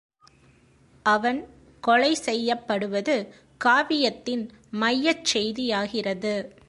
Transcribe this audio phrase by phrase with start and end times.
[1.03, 1.47] அவன்
[1.81, 3.33] கொலை செய்யப்படுவது
[3.65, 4.49] காவியத்தின்
[4.71, 6.53] மையச் செய்தியாகிறது.